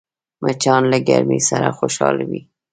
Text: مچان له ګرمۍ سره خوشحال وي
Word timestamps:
مچان 0.43 0.81
له 0.91 0.97
ګرمۍ 1.07 1.39
سره 1.49 1.67
خوشحال 1.77 2.17
وي 2.29 2.41